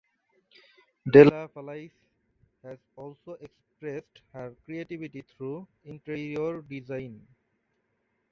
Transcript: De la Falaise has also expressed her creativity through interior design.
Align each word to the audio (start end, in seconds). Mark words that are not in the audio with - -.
De 1.05 1.23
la 1.25 1.47
Falaise 1.47 1.93
has 2.63 2.79
also 2.95 3.33
expressed 3.33 4.23
her 4.33 4.55
creativity 4.65 5.21
through 5.37 5.67
interior 5.83 6.63
design. 6.63 7.21